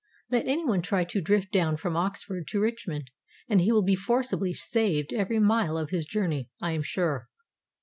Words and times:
Let 0.31 0.47
anyone 0.47 0.81
try 0.81 1.03
to 1.03 1.21
drift 1.21 1.51
down 1.51 1.77
from 1.77 1.95
Oxford 1.95 2.47
to 2.47 2.59
Richmond, 2.59 3.11
and 3.47 3.61
he 3.61 3.71
will 3.71 3.83
be 3.83 3.93
forcibly 3.93 4.51
saved 4.51 5.13
every 5.13 5.37
mile 5.37 5.77
of 5.77 5.91
his 5.91 6.07
journey, 6.07 6.49
I 6.59 6.71
am 6.71 6.81
sure. 6.81 7.27